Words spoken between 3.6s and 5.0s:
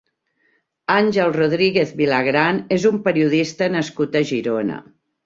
nascut a Girona.